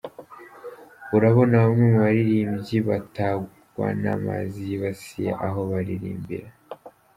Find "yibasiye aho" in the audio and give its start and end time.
4.69-5.59